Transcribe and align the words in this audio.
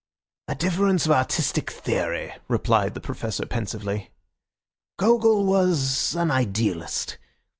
"A 0.47 0.55
difference 0.55 1.05
of 1.05 1.11
artistic 1.11 1.69
theory," 1.69 2.33
replied 2.47 2.95
the 2.95 2.99
Professor 3.01 3.45
pensively. 3.45 4.09
"Gogol 4.97 5.45
was 5.45 6.15
an 6.15 6.31
idealist. 6.31 7.19